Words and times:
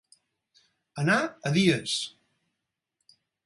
Anar 1.03 1.19
a 1.49 1.53
dies. 1.59 1.95